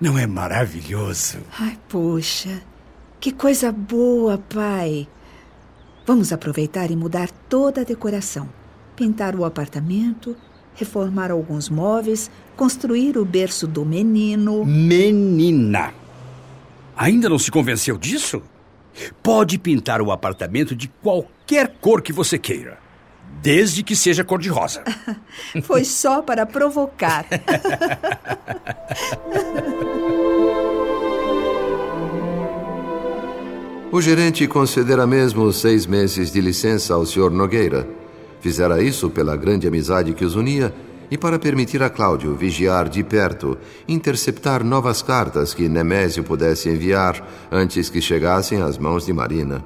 Não 0.00 0.18
é 0.18 0.26
maravilhoso? 0.26 1.38
Ai, 1.56 1.78
poxa, 1.88 2.62
que 3.20 3.30
coisa 3.30 3.70
boa, 3.70 4.38
pai. 4.38 5.06
Vamos 6.04 6.32
aproveitar 6.32 6.90
e 6.90 6.96
mudar 6.96 7.30
toda 7.48 7.82
a 7.82 7.84
decoração. 7.84 8.48
Pintar 8.96 9.36
o 9.36 9.44
apartamento, 9.44 10.36
reformar 10.74 11.30
alguns 11.30 11.68
móveis, 11.68 12.28
construir 12.56 13.16
o 13.16 13.24
berço 13.24 13.68
do 13.68 13.84
menino. 13.84 14.64
Menina! 14.64 16.01
Ainda 16.96 17.28
não 17.28 17.38
se 17.38 17.50
convenceu 17.50 17.98
disso? 17.98 18.42
Pode 19.22 19.58
pintar 19.58 20.00
o 20.02 20.12
apartamento 20.12 20.74
de 20.76 20.88
qualquer 20.88 21.76
cor 21.80 22.02
que 22.02 22.12
você 22.12 22.38
queira, 22.38 22.78
desde 23.40 23.82
que 23.82 23.96
seja 23.96 24.22
cor-de-rosa. 24.22 24.84
Foi 25.64 25.84
só 25.84 26.20
para 26.20 26.44
provocar. 26.44 27.24
o 33.90 34.00
gerente 34.00 34.46
concedera 34.46 35.06
mesmo 35.06 35.52
seis 35.52 35.86
meses 35.86 36.30
de 36.30 36.40
licença 36.40 36.94
ao 36.94 37.06
Sr. 37.06 37.30
Nogueira. 37.30 37.88
Fizera 38.40 38.82
isso 38.82 39.08
pela 39.08 39.36
grande 39.36 39.66
amizade 39.66 40.12
que 40.12 40.24
os 40.24 40.34
unia 40.34 40.74
e 41.12 41.18
para 41.18 41.38
permitir 41.38 41.82
a 41.82 41.90
Cláudio 41.90 42.34
vigiar 42.34 42.88
de 42.88 43.04
perto, 43.04 43.58
interceptar 43.86 44.64
novas 44.64 45.02
cartas 45.02 45.52
que 45.52 45.68
Nemésio 45.68 46.24
pudesse 46.24 46.70
enviar 46.70 47.28
antes 47.50 47.90
que 47.90 48.00
chegassem 48.00 48.62
às 48.62 48.78
mãos 48.78 49.04
de 49.04 49.12
Marina. 49.12 49.62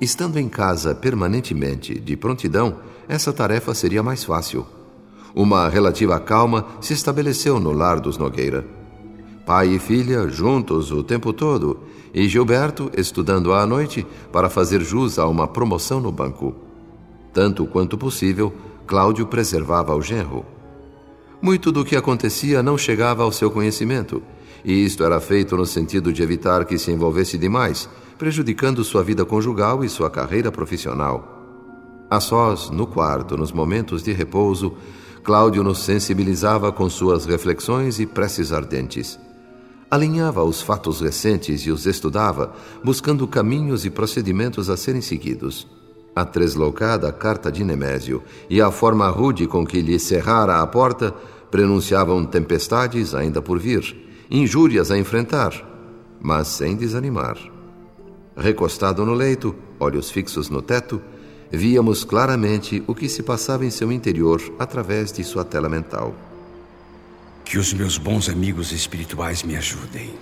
Estando 0.00 0.38
em 0.38 0.48
casa 0.48 0.94
permanentemente, 0.94 1.98
de 1.98 2.16
prontidão, 2.16 2.76
essa 3.08 3.32
tarefa 3.32 3.74
seria 3.74 4.04
mais 4.04 4.22
fácil. 4.22 4.64
Uma 5.34 5.68
relativa 5.68 6.20
calma 6.20 6.64
se 6.80 6.92
estabeleceu 6.92 7.58
no 7.58 7.72
lar 7.72 7.98
dos 7.98 8.16
Nogueira. 8.16 8.64
Pai 9.44 9.74
e 9.74 9.80
filha 9.80 10.28
juntos 10.28 10.92
o 10.92 11.02
tempo 11.02 11.32
todo, 11.32 11.80
e 12.14 12.28
Gilberto 12.28 12.88
estudando 12.96 13.52
à 13.52 13.66
noite 13.66 14.06
para 14.30 14.48
fazer 14.48 14.80
jus 14.80 15.18
a 15.18 15.26
uma 15.26 15.48
promoção 15.48 16.00
no 16.00 16.12
banco. 16.12 16.54
Tanto 17.32 17.66
quanto 17.66 17.98
possível, 17.98 18.54
Cláudio 18.86 19.26
preservava 19.26 19.94
o 19.96 20.00
genro. 20.00 20.46
Muito 21.42 21.72
do 21.72 21.84
que 21.84 21.96
acontecia 21.96 22.62
não 22.62 22.78
chegava 22.78 23.24
ao 23.24 23.32
seu 23.32 23.50
conhecimento, 23.50 24.22
e 24.64 24.72
isto 24.72 25.02
era 25.02 25.20
feito 25.20 25.56
no 25.56 25.66
sentido 25.66 26.12
de 26.12 26.22
evitar 26.22 26.64
que 26.64 26.78
se 26.78 26.92
envolvesse 26.92 27.36
demais, 27.36 27.88
prejudicando 28.16 28.84
sua 28.84 29.02
vida 29.02 29.24
conjugal 29.24 29.84
e 29.84 29.88
sua 29.88 30.08
carreira 30.08 30.52
profissional. 30.52 31.36
A 32.08 32.20
sós, 32.20 32.70
no 32.70 32.86
quarto, 32.86 33.36
nos 33.36 33.50
momentos 33.50 34.04
de 34.04 34.12
repouso, 34.12 34.74
Cláudio 35.24 35.64
nos 35.64 35.80
sensibilizava 35.80 36.70
com 36.70 36.88
suas 36.88 37.26
reflexões 37.26 37.98
e 37.98 38.06
preces 38.06 38.52
ardentes. 38.52 39.18
Alinhava 39.90 40.44
os 40.44 40.62
fatos 40.62 41.00
recentes 41.00 41.62
e 41.62 41.72
os 41.72 41.86
estudava, 41.86 42.54
buscando 42.84 43.26
caminhos 43.26 43.84
e 43.84 43.90
procedimentos 43.90 44.70
a 44.70 44.76
serem 44.76 45.00
seguidos. 45.00 45.66
A 46.16 46.24
tresloucada 46.24 47.12
carta 47.12 47.52
de 47.52 47.62
Nemésio 47.62 48.22
e 48.48 48.58
a 48.58 48.70
forma 48.70 49.06
rude 49.10 49.46
com 49.46 49.66
que 49.66 49.82
lhe 49.82 49.98
cerrara 49.98 50.62
a 50.62 50.66
porta 50.66 51.14
prenunciavam 51.50 52.24
tempestades 52.24 53.14
ainda 53.14 53.42
por 53.42 53.58
vir, 53.58 53.94
injúrias 54.30 54.90
a 54.90 54.96
enfrentar, 54.96 55.52
mas 56.18 56.48
sem 56.48 56.74
desanimar. 56.74 57.36
Recostado 58.34 59.04
no 59.04 59.12
leito, 59.12 59.54
olhos 59.78 60.10
fixos 60.10 60.48
no 60.48 60.62
teto, 60.62 61.02
víamos 61.52 62.02
claramente 62.02 62.82
o 62.86 62.94
que 62.94 63.10
se 63.10 63.22
passava 63.22 63.66
em 63.66 63.70
seu 63.70 63.92
interior 63.92 64.40
através 64.58 65.12
de 65.12 65.22
sua 65.22 65.44
tela 65.44 65.68
mental. 65.68 66.14
Que 67.44 67.58
os 67.58 67.74
meus 67.74 67.98
bons 67.98 68.30
amigos 68.30 68.72
espirituais 68.72 69.42
me 69.42 69.54
ajudem. 69.54 70.14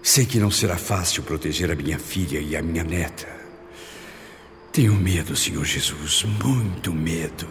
Sei 0.00 0.24
que 0.24 0.38
não 0.38 0.52
será 0.52 0.76
fácil 0.76 1.24
proteger 1.24 1.72
a 1.72 1.74
minha 1.74 1.98
filha 1.98 2.38
e 2.38 2.56
a 2.56 2.62
minha 2.62 2.84
neta. 2.84 3.43
Tenho 4.74 4.92
medo, 4.92 5.36
Senhor 5.36 5.64
Jesus, 5.64 6.24
muito 6.42 6.92
medo. 6.92 7.46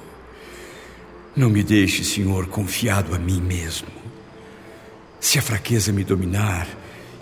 Não 1.34 1.50
me 1.50 1.64
deixe, 1.64 2.04
Senhor, 2.04 2.48
confiado 2.48 3.16
a 3.16 3.18
mim 3.18 3.40
mesmo. 3.40 3.88
Se 5.22 5.40
a 5.40 5.42
fraqueza 5.42 5.94
me 5.94 6.04
dominar 6.04 6.68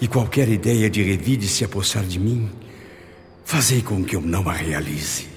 e 0.01 0.07
qualquer 0.07 0.49
ideia 0.49 0.89
de 0.89 1.03
revide 1.03 1.47
se 1.47 1.63
apossar 1.63 2.03
de 2.03 2.17
mim, 2.17 2.51
fazei 3.45 3.83
com 3.83 4.03
que 4.03 4.15
eu 4.15 4.21
não 4.21 4.49
a 4.49 4.53
realize. 4.53 5.27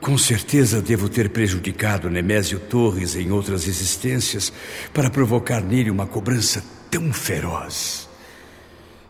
Com 0.00 0.18
certeza 0.18 0.82
devo 0.82 1.08
ter 1.08 1.30
prejudicado 1.30 2.10
Nemésio 2.10 2.58
Torres 2.58 3.14
em 3.14 3.30
outras 3.30 3.68
existências 3.68 4.52
para 4.92 5.08
provocar 5.08 5.62
nele 5.62 5.88
uma 5.88 6.04
cobrança 6.04 6.64
tão 6.90 7.12
feroz. 7.12 8.08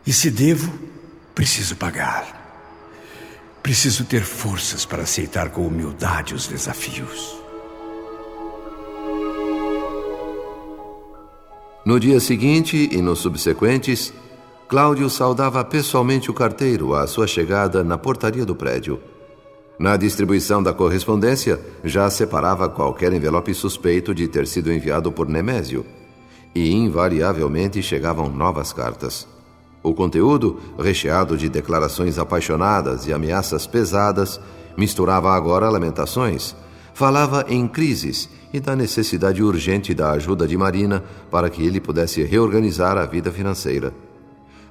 E 0.07 0.12
se 0.12 0.31
devo, 0.31 0.71
preciso 1.35 1.75
pagar. 1.75 2.50
Preciso 3.62 4.05
ter 4.05 4.23
forças 4.23 4.85
para 4.85 5.02
aceitar 5.02 5.50
com 5.50 5.67
humildade 5.67 6.35
os 6.35 6.47
desafios. 6.47 7.38
No 11.85 12.00
dia 12.00 12.21
seguinte 12.21 12.88
e 12.90 13.02
nos 13.02 13.21
subsequentes, 13.21 14.12
Cláudio 14.69 15.11
saudava 15.11 15.64
pessoalmente 15.64 16.31
o 16.31 16.35
carteiro 16.35 16.95
à 16.95 17.07
sua 17.07 17.26
chegada 17.26 17.83
na 17.83 17.99
portaria 17.99 18.45
do 18.47 18.55
prédio. 18.55 19.00
Na 19.79 19.97
distribuição 19.97 20.62
da 20.62 20.73
correspondência, 20.73 21.61
já 21.83 22.09
separava 22.11 22.69
qualquer 22.69 23.12
envelope 23.12 23.52
suspeito 23.55 24.14
de 24.14 24.29
ter 24.29 24.47
sido 24.47 24.73
enviado 24.73 25.11
por 25.11 25.29
Nemésio. 25.29 25.85
e 26.55 26.73
invariavelmente 26.73 27.81
chegavam 27.81 28.29
novas 28.29 28.73
cartas. 28.73 29.26
O 29.83 29.95
conteúdo, 29.95 30.59
recheado 30.79 31.37
de 31.37 31.49
declarações 31.49 32.19
apaixonadas 32.19 33.07
e 33.07 33.13
ameaças 33.13 33.67
pesadas, 33.67 34.41
misturava 34.77 35.33
agora 35.33 35.71
lamentações, 35.71 36.55
falava 36.93 37.47
em 37.49 37.67
crises 37.67 38.29
e 38.53 38.61
da 38.61 38.77
necessidade 38.77 39.43
urgente 39.43 39.95
da 39.95 40.11
ajuda 40.11 40.47
de 40.47 40.57
Marina 40.57 41.03
para 41.31 41.49
que 41.49 41.65
ele 41.65 41.81
pudesse 41.81 42.23
reorganizar 42.23 42.99
a 42.99 43.07
vida 43.07 43.33
financeira. 43.33 43.95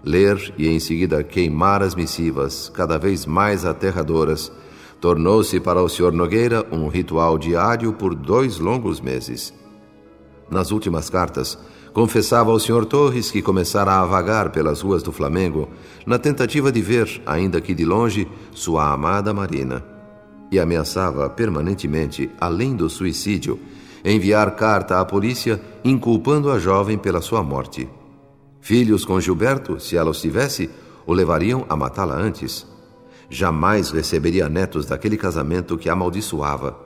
Ler 0.03 0.53
e 0.57 0.67
em 0.67 0.79
seguida 0.79 1.23
queimar 1.23 1.81
as 1.81 1.95
missivas, 1.95 2.71
cada 2.73 2.97
vez 2.97 3.25
mais 3.25 3.65
aterradoras, 3.65 4.51
tornou-se 5.01 5.59
para 5.59 5.81
o 5.81 5.89
Sr. 5.89 6.11
Nogueira 6.11 6.65
um 6.71 6.87
ritual 6.87 7.37
diário 7.37 7.93
por 7.93 8.13
dois 8.13 8.59
longos 8.59 9.01
meses. 9.01 9.53
Nas 10.49 10.71
últimas 10.71 11.09
cartas, 11.09 11.57
confessava 11.93 12.51
ao 12.51 12.59
Sr. 12.59 12.85
Torres 12.85 13.31
que 13.31 13.41
começara 13.41 13.93
a 13.93 14.05
vagar 14.05 14.51
pelas 14.51 14.81
ruas 14.81 15.03
do 15.03 15.11
Flamengo 15.11 15.69
na 16.05 16.17
tentativa 16.17 16.71
de 16.71 16.81
ver, 16.81 17.21
ainda 17.25 17.59
que 17.59 17.73
de 17.73 17.85
longe, 17.85 18.27
sua 18.51 18.91
amada 18.93 19.33
Marina. 19.33 19.83
E 20.51 20.59
ameaçava 20.59 21.29
permanentemente, 21.29 22.29
além 22.39 22.75
do 22.75 22.89
suicídio, 22.89 23.59
enviar 24.03 24.55
carta 24.55 24.99
à 24.99 25.05
polícia 25.05 25.61
inculpando 25.83 26.51
a 26.51 26.57
jovem 26.57 26.97
pela 26.97 27.21
sua 27.21 27.43
morte. 27.43 27.87
Filhos 28.61 29.05
com 29.05 29.19
Gilberto, 29.19 29.79
se 29.79 29.95
ela 29.95 30.09
os 30.09 30.21
tivesse, 30.21 30.69
o 31.05 31.13
levariam 31.13 31.65
a 31.69 31.75
matá-la 31.75 32.15
antes. 32.15 32.67
Jamais 33.29 33.91
receberia 33.91 34.49
netos 34.49 34.85
daquele 34.85 35.17
casamento 35.17 35.77
que 35.77 35.89
amaldiçoava. 35.89 36.77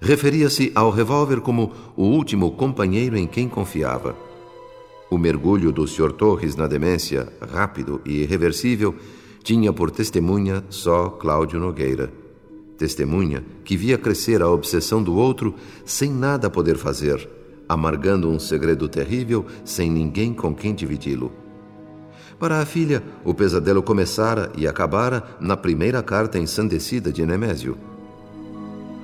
Referia-se 0.00 0.72
ao 0.74 0.90
revólver 0.90 1.40
como 1.40 1.72
o 1.96 2.04
último 2.04 2.52
companheiro 2.52 3.16
em 3.16 3.26
quem 3.26 3.48
confiava. 3.48 4.25
O 5.08 5.16
mergulho 5.16 5.70
do 5.70 5.86
Sr. 5.86 6.12
Torres 6.12 6.56
na 6.56 6.66
demência, 6.66 7.28
rápido 7.52 8.00
e 8.04 8.22
irreversível, 8.22 8.94
tinha 9.42 9.72
por 9.72 9.90
testemunha 9.90 10.64
só 10.68 11.08
Cláudio 11.08 11.60
Nogueira. 11.60 12.12
Testemunha 12.76 13.44
que 13.64 13.76
via 13.76 13.96
crescer 13.96 14.42
a 14.42 14.50
obsessão 14.50 15.00
do 15.02 15.14
outro 15.14 15.54
sem 15.84 16.10
nada 16.10 16.50
poder 16.50 16.76
fazer, 16.76 17.28
amargando 17.68 18.28
um 18.28 18.38
segredo 18.38 18.88
terrível 18.88 19.46
sem 19.64 19.90
ninguém 19.90 20.34
com 20.34 20.52
quem 20.52 20.74
dividi-lo. 20.74 21.32
Para 22.38 22.60
a 22.60 22.66
filha, 22.66 23.02
o 23.24 23.32
pesadelo 23.32 23.82
começara 23.82 24.52
e 24.58 24.66
acabara 24.66 25.22
na 25.40 25.56
primeira 25.56 26.02
carta 26.02 26.38
ensandecida 26.38 27.12
de 27.12 27.24
Nemésio. 27.24 27.78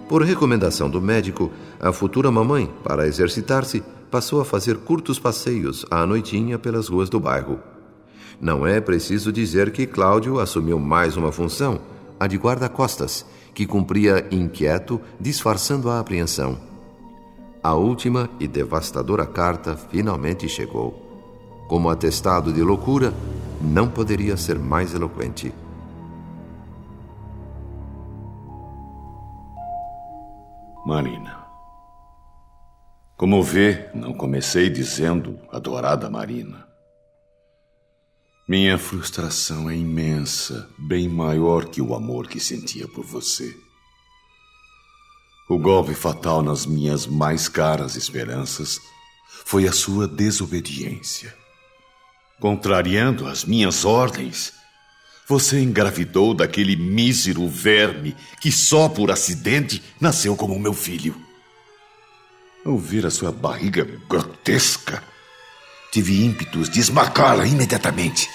Por 0.09 0.23
recomendação 0.23 0.90
do 0.90 1.00
médico, 1.00 1.50
a 1.80 1.92
futura 1.92 2.30
mamãe, 2.30 2.71
para 2.85 3.06
exercitar-se, 3.06 3.82
passou 4.12 4.42
a 4.42 4.45
fazer 4.45 4.76
curtos 4.76 5.19
passeios 5.19 5.87
à 5.90 6.04
noitinha 6.04 6.59
pelas 6.59 6.87
ruas 6.87 7.09
do 7.09 7.19
bairro. 7.19 7.59
Não 8.38 8.66
é 8.66 8.78
preciso 8.78 9.33
dizer 9.33 9.73
que 9.73 9.87
Cláudio 9.87 10.38
assumiu 10.38 10.78
mais 10.78 11.16
uma 11.16 11.33
função, 11.33 11.81
a 12.21 12.26
de 12.26 12.37
guarda-costas, 12.37 13.25
que 13.54 13.66
cumpria 13.66 14.28
inquieto, 14.31 15.00
disfarçando 15.19 15.88
a 15.88 15.99
apreensão. 15.99 16.59
A 17.62 17.73
última 17.73 18.28
e 18.38 18.47
devastadora 18.47 19.25
carta 19.25 19.76
finalmente 19.76 20.47
chegou. 20.47 20.92
Como 21.66 21.88
atestado 21.88 22.52
de 22.52 22.62
loucura, 22.62 23.14
não 23.62 23.88
poderia 23.88 24.37
ser 24.37 24.59
mais 24.59 24.92
eloquente. 24.92 25.54
Marina. 30.85 31.41
Como 33.16 33.42
vê, 33.42 33.90
não 33.95 34.12
comecei 34.12 34.69
dizendo 34.69 35.38
adorada 35.50 36.11
Marina. 36.11 36.66
Minha 38.49 38.76
frustração 38.76 39.71
é 39.71 39.76
imensa, 39.76 40.69
bem 40.76 41.08
maior 41.08 41.67
que 41.67 41.80
o 41.80 41.95
amor 41.95 42.26
que 42.26 42.41
sentia 42.41 42.89
por 42.89 43.04
você. 43.04 43.54
O 45.49 45.58
golpe 45.58 45.95
fatal 45.95 46.43
nas 46.43 46.67
minhas 46.67 47.06
mais 47.06 47.49
caras 47.49 47.95
esperanças 47.95 48.80
foi 49.45 49.69
a 49.69 49.73
sua 49.73 50.08
desobediência. 50.08 51.34
Contrariando 52.41 53.28
as 53.28 53.45
minhas 53.45 53.84
ordens, 53.84 54.52
você 55.28 55.60
engravidou 55.60 56.34
daquele 56.34 56.75
mísero 56.75 57.47
verme 57.49 58.17
que 58.41 58.50
só 58.50 58.89
por 58.89 59.10
acidente 59.10 59.82
nasceu 60.00 60.36
como 60.36 60.58
meu 60.58 60.75
filho. 60.75 61.15
Ao 62.64 62.78
ver 62.78 63.04
a 63.04 63.10
sua 63.10 63.32
barriga 63.32 63.84
grotesca, 64.08 65.02
tive 65.90 66.25
ímpetos 66.25 66.70
de 66.70 66.78
esmagá-la 66.78 67.44
imediatamente. 67.44 68.30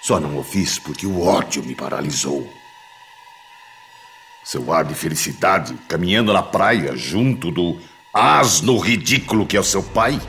Só 0.00 0.20
não 0.20 0.38
o 0.38 0.44
fiz 0.44 0.78
porque 0.78 1.06
o 1.06 1.20
ódio 1.20 1.60
me 1.64 1.74
paralisou. 1.74 2.48
Seu 4.44 4.72
ar 4.72 4.84
de 4.84 4.94
felicidade 4.94 5.74
caminhando 5.88 6.32
na 6.32 6.40
praia 6.42 6.96
junto 6.96 7.50
do 7.50 7.80
asno 8.14 8.78
ridículo 8.78 9.44
que 9.44 9.56
é 9.56 9.60
o 9.60 9.64
seu 9.64 9.82
pai 9.82 10.20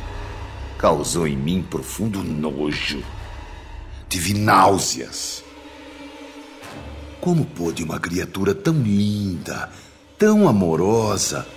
causou 0.79 1.27
em 1.27 1.37
mim 1.37 1.61
profundo 1.61 2.23
nojo. 2.23 3.03
Tive 4.09 4.33
náuseas. 4.33 5.43
Como 7.21 7.45
pôde 7.45 7.83
uma 7.83 7.99
criatura 7.99 8.55
tão 8.55 8.73
linda, 8.73 9.71
tão 10.17 10.49
amorosa, 10.49 11.47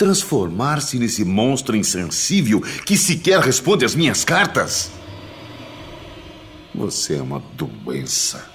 transformar-se 0.00 0.98
nesse 0.98 1.26
monstro 1.26 1.76
insensível 1.76 2.62
que 2.86 2.96
sequer 2.96 3.38
responde 3.38 3.84
às 3.84 3.94
minhas 3.94 4.24
cartas? 4.24 4.90
Você 6.74 7.16
é 7.16 7.22
uma 7.22 7.38
doença. 7.52 8.50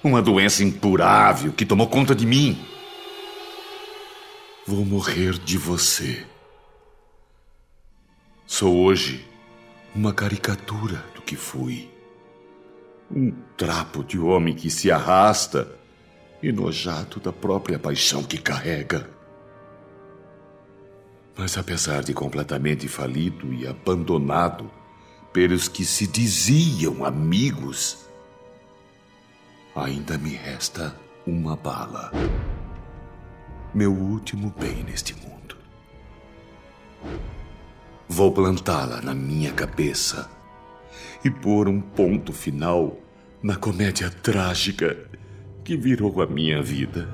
Uma 0.00 0.22
doença 0.22 0.62
incurável 0.62 1.52
que 1.52 1.66
tomou 1.66 1.88
conta 1.88 2.14
de 2.14 2.24
mim. 2.24 2.56
Vou 4.64 4.84
morrer 4.84 5.40
de 5.40 5.58
você. 5.58 6.24
Sou 8.46 8.76
hoje 8.76 9.26
uma 9.92 10.14
caricatura 10.14 11.04
do 11.16 11.22
que 11.22 11.34
fui. 11.34 11.90
Um 13.10 13.32
trapo 13.56 14.04
de 14.04 14.20
homem 14.20 14.54
que 14.54 14.70
se 14.70 14.88
arrasta, 14.88 15.66
enojado 16.40 17.18
da 17.18 17.32
própria 17.32 17.76
paixão 17.76 18.22
que 18.22 18.38
carrega. 18.38 19.18
Mas 21.40 21.56
apesar 21.56 22.02
de 22.02 22.12
completamente 22.12 22.86
falido 22.86 23.50
e 23.54 23.66
abandonado 23.66 24.70
pelos 25.32 25.68
que 25.68 25.86
se 25.86 26.06
diziam 26.06 27.02
amigos, 27.02 28.04
ainda 29.74 30.18
me 30.18 30.34
resta 30.34 30.94
uma 31.26 31.56
bala. 31.56 32.12
Meu 33.72 33.90
último 33.90 34.54
bem 34.60 34.84
neste 34.84 35.14
mundo. 35.14 35.56
Vou 38.06 38.30
plantá-la 38.32 39.00
na 39.00 39.14
minha 39.14 39.50
cabeça 39.50 40.30
e 41.24 41.30
pôr 41.30 41.68
um 41.68 41.80
ponto 41.80 42.34
final 42.34 42.98
na 43.42 43.56
comédia 43.56 44.10
trágica 44.10 44.94
que 45.64 45.74
virou 45.74 46.20
a 46.20 46.26
minha 46.26 46.62
vida. 46.62 47.08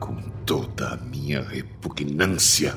Com 0.00 0.31
toda 0.44 0.94
a 0.94 0.96
minha 0.96 1.42
repugnância. 1.42 2.76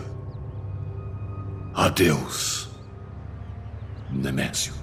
Adeus, 1.73 2.69
Nemésio. 4.11 4.73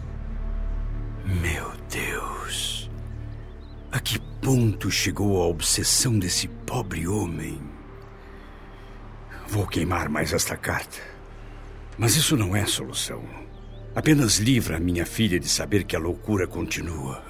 Meu 1.24 1.72
Deus. 1.90 2.90
A 3.90 4.00
que 4.00 4.18
ponto 4.18 4.90
chegou 4.90 5.42
a 5.42 5.46
obsessão 5.46 6.18
desse 6.18 6.48
pobre 6.48 7.06
homem? 7.06 7.60
Vou 9.48 9.66
queimar 9.66 10.08
mais 10.08 10.32
esta 10.32 10.56
carta. 10.56 10.98
Mas 11.98 12.16
isso 12.16 12.36
não 12.36 12.56
é 12.56 12.64
solução. 12.66 13.22
Apenas 13.94 14.38
livra 14.38 14.78
a 14.78 14.80
minha 14.80 15.04
filha 15.04 15.38
de 15.38 15.48
saber 15.48 15.84
que 15.84 15.94
a 15.94 15.98
loucura 15.98 16.46
continua. 16.46 17.22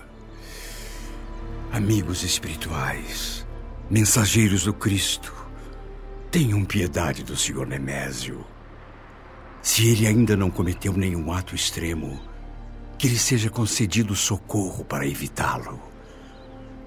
Amigos 1.73 2.23
espirituais, 2.23 3.45
mensageiros 3.91 4.65
do 4.65 4.73
Cristo, 4.73 5.35
tenham 6.33 6.65
piedade 6.65 7.23
do 7.23 7.37
Senhor 7.37 7.65
Nemésio. 7.67 8.45
Se 9.63 9.87
ele 9.87 10.09
ainda 10.09 10.37
não 10.37 10.51
cometeu 10.51 10.95
nenhum 10.95 11.31
ato 11.31 11.55
extremo, 11.55 12.21
que 12.99 13.07
lhe 13.07 13.19
seja 13.19 13.49
concedido 13.49 14.17
socorro 14.17 14.85
para 14.85 15.07
evitá-lo 15.07 15.93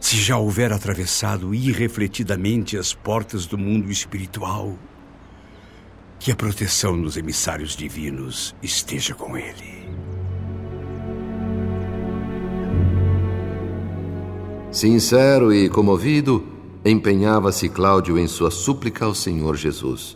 se 0.06 0.18
já 0.18 0.38
houver 0.38 0.72
atravessado 0.72 1.56
irrefletidamente 1.56 2.78
as 2.78 2.94
portas 2.94 3.48
do 3.48 3.58
mundo 3.58 3.90
espiritual, 3.90 4.78
que 6.20 6.32
a 6.32 6.36
proteção 6.36 7.02
dos 7.02 7.18
emissários 7.18 7.76
divinos 7.76 8.56
esteja 8.62 9.16
com 9.16 9.36
ele. 9.36 9.90
Sincero 14.72 15.52
e 15.52 15.70
comovido, 15.70 16.55
empenhava-se 16.86 17.68
Cláudio 17.68 18.18
em 18.18 18.28
sua 18.28 18.52
súplica 18.52 19.06
ao 19.06 19.16
Senhor 19.16 19.56
Jesus. 19.56 20.16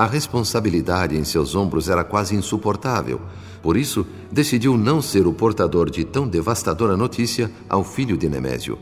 a 0.00 0.06
responsabilidade 0.06 1.14
em 1.14 1.24
seus 1.24 1.54
ombros 1.54 1.90
era 1.90 2.02
quase 2.02 2.34
insuportável. 2.34 3.20
Por 3.62 3.76
isso, 3.76 4.06
decidiu 4.32 4.74
não 4.78 5.02
ser 5.02 5.26
o 5.26 5.32
portador 5.34 5.90
de 5.90 6.04
tão 6.04 6.26
devastadora 6.26 6.96
notícia 6.96 7.50
ao 7.68 7.84
filho 7.84 8.16
de 8.16 8.26
Nemésio. 8.26 8.78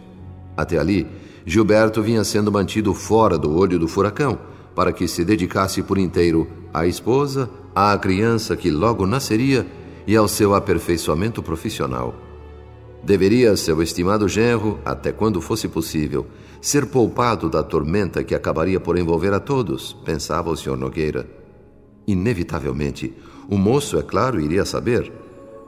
Até 0.57 0.79
ali, 0.79 1.09
Gilberto 1.45 2.01
vinha 2.01 2.23
sendo 2.23 2.53
mantido 2.53 2.95
fora 2.95 3.37
do 3.37 3.53
olho 3.53 3.81
do 3.81 3.89
furacão 3.89 4.39
para 4.77 4.93
que 4.93 5.09
se 5.09 5.25
dedicasse 5.25 5.83
por 5.83 5.99
inteiro 5.99 6.47
à 6.73 6.87
esposa, 6.87 7.51
à 7.75 7.99
criança 7.99 8.57
que 8.57 8.71
logo 8.71 9.05
nasceria 9.05 9.67
e 10.07 10.15
ao 10.15 10.29
seu 10.29 10.55
aperfeiçoamento 10.55 11.43
profissional. 11.43 12.28
Deveria 13.03 13.57
seu 13.57 13.83
estimado 13.83 14.29
genro, 14.29 14.79
até 14.85 15.13
quando 15.13 15.41
fosse 15.41 15.69
possível, 15.69 16.27
ser 16.61 16.87
poupado 16.87 17.49
da 17.49 17.63
tormenta 17.63 18.25
que 18.25 18.35
acabaria 18.35 18.81
por 18.81 18.99
envolver 18.99 19.33
a 19.33 19.41
todos, 19.41 19.93
pensava 20.05 20.51
o 20.51 20.57
Sr. 20.57 20.77
Nogueira. 20.77 21.29
Inevitavelmente, 22.07 23.15
o 23.49 23.57
moço, 23.57 23.99
é 23.99 24.03
claro, 24.03 24.41
iria 24.41 24.65
saber, 24.65 25.13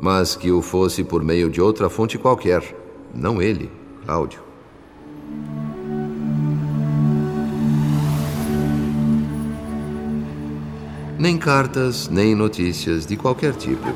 mas 0.00 0.34
que 0.34 0.50
o 0.50 0.60
fosse 0.60 1.04
por 1.04 1.22
meio 1.22 1.50
de 1.50 1.60
outra 1.60 1.88
fonte 1.88 2.18
qualquer, 2.18 2.76
não 3.14 3.40
ele, 3.40 3.70
Cláudio. 4.04 4.40
Nem 11.18 11.36
cartas, 11.36 12.08
nem 12.08 12.34
notícias 12.34 13.04
de 13.04 13.14
qualquer 13.14 13.54
tipo. 13.54 13.86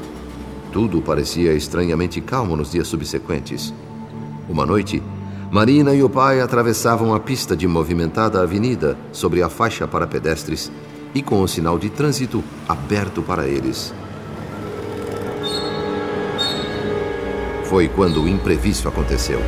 Tudo 0.74 1.00
parecia 1.00 1.52
estranhamente 1.52 2.20
calmo 2.20 2.56
nos 2.56 2.72
dias 2.72 2.88
subsequentes. 2.88 3.72
Uma 4.48 4.66
noite, 4.66 5.00
Marina 5.48 5.94
e 5.94 6.02
o 6.02 6.10
pai 6.10 6.40
atravessavam 6.40 7.14
a 7.14 7.20
pista 7.20 7.56
de 7.56 7.68
movimentada 7.68 8.42
avenida 8.42 8.98
sobre 9.12 9.40
a 9.40 9.48
faixa 9.48 9.86
para 9.86 10.04
pedestres 10.04 10.72
e 11.14 11.22
com 11.22 11.40
o 11.40 11.46
sinal 11.46 11.78
de 11.78 11.90
trânsito 11.90 12.42
aberto 12.68 13.22
para 13.22 13.46
eles. 13.46 13.94
Foi 17.66 17.86
quando 17.86 18.24
o 18.24 18.28
imprevisto 18.28 18.88
aconteceu. 18.88 19.38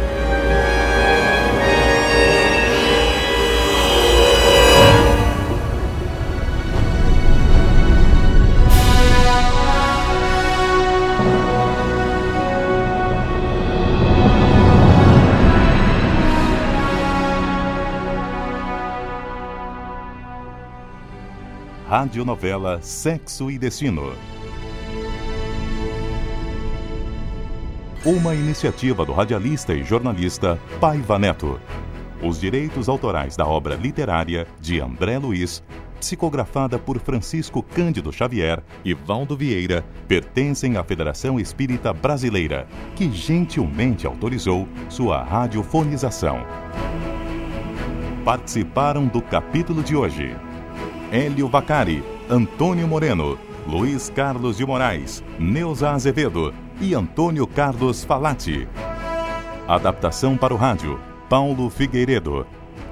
Radionovela 21.98 22.78
Sexo 22.82 23.50
e 23.50 23.58
Destino. 23.58 24.12
Uma 28.04 28.34
iniciativa 28.34 29.02
do 29.02 29.14
radialista 29.14 29.72
e 29.72 29.82
jornalista 29.82 30.60
Paiva 30.78 31.18
Neto. 31.18 31.58
Os 32.22 32.38
direitos 32.38 32.90
autorais 32.90 33.34
da 33.34 33.46
obra 33.46 33.76
literária 33.76 34.46
de 34.60 34.78
André 34.78 35.18
Luiz, 35.18 35.62
psicografada 35.98 36.78
por 36.78 36.98
Francisco 36.98 37.62
Cândido 37.62 38.12
Xavier 38.12 38.62
e 38.84 38.92
Valdo 38.92 39.34
Vieira, 39.34 39.82
pertencem 40.06 40.76
à 40.76 40.84
Federação 40.84 41.40
Espírita 41.40 41.94
Brasileira, 41.94 42.68
que 42.94 43.10
gentilmente 43.10 44.06
autorizou 44.06 44.68
sua 44.90 45.24
radiofonização. 45.24 46.44
Participaram 48.22 49.06
do 49.06 49.22
capítulo 49.22 49.82
de 49.82 49.96
hoje 49.96 50.36
Hélio 51.12 51.48
Vacari, 51.48 52.02
Antônio 52.28 52.88
Moreno, 52.88 53.38
Luiz 53.66 54.10
Carlos 54.10 54.56
de 54.56 54.66
Moraes, 54.66 55.22
Neuza 55.38 55.92
Azevedo 55.92 56.52
e 56.80 56.94
Antônio 56.94 57.46
Carlos 57.46 58.02
Falati. 58.02 58.66
Adaptação 59.68 60.36
para 60.36 60.52
o 60.52 60.56
rádio, 60.56 60.98
Paulo 61.28 61.70
Figueiredo. 61.70 62.44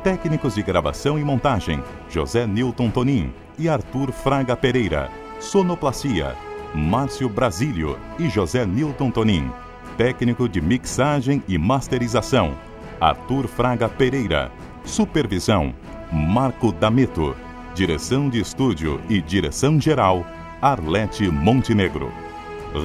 Técnicos 0.05 0.55
de 0.55 0.63
gravação 0.63 1.19
e 1.19 1.25
montagem, 1.25 1.83
José 2.09 2.47
Newton 2.47 2.89
Tonin 2.89 3.33
e 3.59 3.69
Arthur 3.69 4.13
Fraga 4.13 4.57
Pereira. 4.57 5.11
Sonoplastia, 5.41 6.37
Márcio 6.73 7.29
Brasílio 7.29 7.99
e 8.19 8.29
José 8.29 8.65
Newton 8.65 9.11
Tonin. 9.11 9.51
Técnico 9.97 10.49
de 10.49 10.61
mixagem 10.61 11.43
e 11.49 11.59
masterização, 11.59 12.55
Arthur 13.01 13.49
Fraga 13.49 13.89
Pereira. 13.89 14.53
Supervisão, 14.85 15.75
Marco 16.13 16.71
Dameto. 16.71 17.35
Direção 17.75 18.31
de 18.31 18.39
estúdio 18.39 19.01
e 19.09 19.21
direção 19.21 19.81
geral, 19.81 20.25
Arlete 20.63 21.29
Montenegro. 21.29 22.13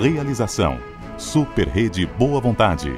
Realização: 0.02 0.80
Super 1.15 1.67
Rede 1.67 2.08
Boa 2.08 2.41
Vontade. 2.41 2.95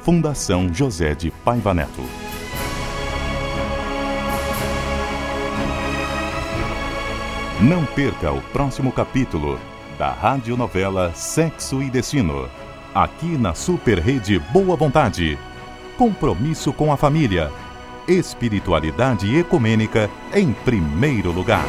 Fundação 0.00 0.72
José 0.72 1.14
de 1.14 1.30
Paiva 1.30 1.74
Neto. 1.74 2.00
Não 7.60 7.84
perca 7.84 8.32
o 8.32 8.40
próximo 8.40 8.90
capítulo 8.90 9.60
da 9.98 10.12
radionovela 10.12 11.12
Sexo 11.12 11.82
e 11.82 11.90
Destino. 11.90 12.48
Aqui 12.94 13.36
na 13.36 13.52
Super 13.52 13.98
Rede 13.98 14.38
Boa 14.38 14.76
Vontade. 14.76 15.38
Compromisso 15.98 16.72
com 16.72 16.90
a 16.90 16.96
família 16.96 17.52
espiritualidade 18.08 19.36
ecumênica 19.36 20.10
em 20.34 20.52
primeiro 20.52 21.30
lugar. 21.30 21.64